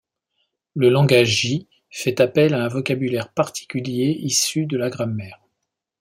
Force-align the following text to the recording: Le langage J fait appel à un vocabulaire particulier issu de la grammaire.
Le 0.73 0.89
langage 0.89 1.27
J 1.29 1.67
fait 1.91 2.21
appel 2.21 2.55
à 2.55 2.63
un 2.63 2.67
vocabulaire 2.67 3.31
particulier 3.31 4.17
issu 4.19 4.65
de 4.65 4.75
la 4.75 4.89
grammaire. 4.89 5.39